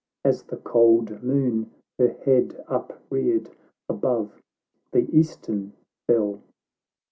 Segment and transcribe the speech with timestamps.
[0.25, 1.69] oG9 As the cold Moon
[1.99, 3.51] her head upreared
[3.87, 4.41] Above
[4.91, 5.73] the eastern
[6.07, 6.41] Fell.